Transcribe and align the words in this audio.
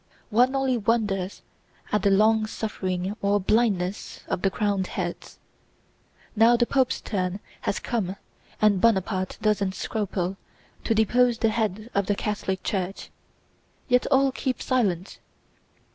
"One 0.31 0.55
only 0.55 0.77
wonders 0.79 1.43
at 1.91 2.01
the 2.01 2.09
long 2.09 2.47
suffering 2.47 3.15
or 3.21 3.39
blindness 3.39 4.21
of 4.27 4.41
the 4.41 4.49
crowned 4.49 4.87
heads. 4.87 5.37
Now 6.35 6.57
the 6.57 6.65
Pope's 6.65 7.01
turn 7.01 7.39
has 7.69 7.77
come 7.77 8.15
and 8.59 8.81
Bonaparte 8.81 9.37
doesn't 9.43 9.75
scruple 9.75 10.37
to 10.85 10.95
depose 10.95 11.37
the 11.37 11.49
head 11.49 11.91
of 11.93 12.07
the 12.07 12.15
Catholic 12.15 12.63
Church—yet 12.63 14.07
all 14.07 14.31
keep 14.31 14.59
silent! 14.59 15.19